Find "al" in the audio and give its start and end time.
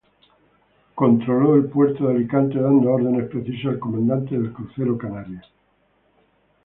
3.73-3.79